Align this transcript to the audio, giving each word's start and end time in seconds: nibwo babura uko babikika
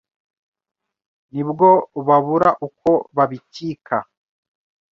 nibwo 1.33 1.67
babura 2.07 2.49
uko 2.67 2.89
babikika 3.15 3.97